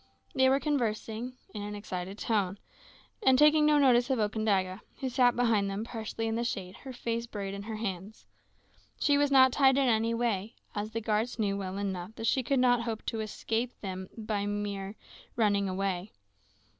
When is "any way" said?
9.87-10.55